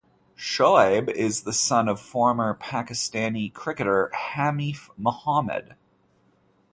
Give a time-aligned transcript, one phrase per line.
[0.35, 5.75] Shoaib is the son of former Pakistani cricketer Hanif Mohammad.